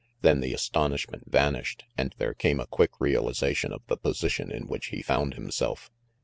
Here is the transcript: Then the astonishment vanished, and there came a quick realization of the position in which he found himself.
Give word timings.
Then 0.21 0.39
the 0.39 0.51
astonishment 0.51 1.25
vanished, 1.31 1.83
and 1.95 2.15
there 2.17 2.33
came 2.33 2.59
a 2.59 2.65
quick 2.65 2.99
realization 2.99 3.71
of 3.71 3.83
the 3.85 3.97
position 3.97 4.49
in 4.49 4.65
which 4.65 4.87
he 4.87 5.03
found 5.03 5.35
himself. 5.35 5.91